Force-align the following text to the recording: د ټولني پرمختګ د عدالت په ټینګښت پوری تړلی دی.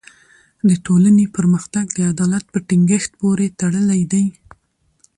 د 0.69 0.71
ټولني 0.85 1.25
پرمختګ 1.35 1.85
د 1.95 1.99
عدالت 2.13 2.45
په 2.53 2.59
ټینګښت 2.67 3.11
پوری 3.19 3.47
تړلی 3.59 4.01
دی. 4.11 4.25